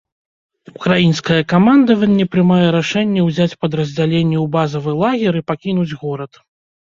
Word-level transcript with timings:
Украінскае 0.77 1.35
камандаванне 1.51 2.25
прымае 2.35 2.67
рашэнне 2.77 3.21
ўзяць 3.27 3.57
падраздзяленні 3.65 4.37
ў 4.43 4.51
базавы 4.55 4.91
лагер 5.03 5.33
і 5.43 5.47
пакінуць 5.51 5.97
горад. 6.05 6.31